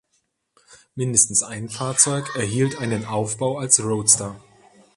Mindestens 0.95 1.43
ein 1.43 1.69
Fahrzeug 1.69 2.35
erhielt 2.35 2.79
einen 2.79 3.05
Aufbau 3.05 3.59
als 3.59 3.79
Roadster. 3.83 4.41